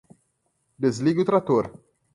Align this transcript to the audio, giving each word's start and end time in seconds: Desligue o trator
Desligue 0.85 1.21
o 1.21 1.25
trator 1.29 1.65